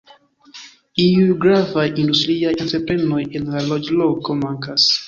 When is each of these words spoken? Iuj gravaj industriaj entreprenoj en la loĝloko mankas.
Iuj 1.03 1.27
gravaj 1.45 1.85
industriaj 2.05 2.55
entreprenoj 2.67 3.23
en 3.43 3.51
la 3.55 3.67
loĝloko 3.71 4.43
mankas. 4.45 4.95